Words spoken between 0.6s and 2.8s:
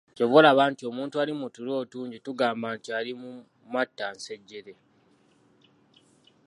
nti omuntu ali mu tulo otungi tugamba